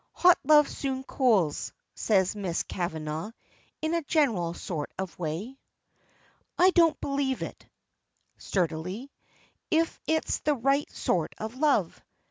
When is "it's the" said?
10.07-10.55